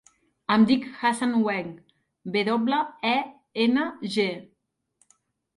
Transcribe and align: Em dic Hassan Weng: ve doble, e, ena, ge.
Em 0.53 0.63
dic 0.69 0.87
Hassan 1.01 1.35
Weng: 1.47 1.69
ve 2.37 2.43
doble, 2.49 2.79
e, 3.11 3.15
ena, 3.67 3.85
ge. 4.17 4.29